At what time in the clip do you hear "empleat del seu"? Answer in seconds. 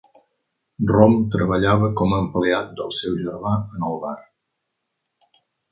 2.21-3.21